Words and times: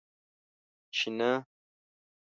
چې 0.95 1.07
نه! 1.17 1.31